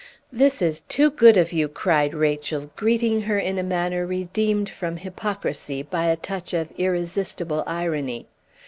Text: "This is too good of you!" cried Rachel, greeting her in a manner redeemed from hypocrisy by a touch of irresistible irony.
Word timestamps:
"This 0.31 0.63
is 0.63 0.81
too 0.89 1.11
good 1.11 1.37
of 1.37 1.53
you!" 1.53 1.67
cried 1.67 2.15
Rachel, 2.15 2.71
greeting 2.75 3.21
her 3.21 3.37
in 3.37 3.59
a 3.59 3.63
manner 3.63 4.03
redeemed 4.03 4.67
from 4.67 4.97
hypocrisy 4.97 5.83
by 5.83 6.05
a 6.05 6.15
touch 6.15 6.53
of 6.55 6.69
irresistible 6.75 7.63
irony. 7.67 8.25